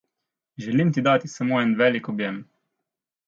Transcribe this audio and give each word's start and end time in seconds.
Želim 0.63 0.89
ti 0.95 1.03
dati 1.09 1.29
samo 1.33 1.61
en 1.65 1.75
veliko 1.83 2.13
objem! 2.17 2.41